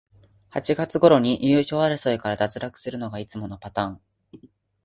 [0.49, 4.01] 八月ごろに優勝争いから脱落するのがいつものパターン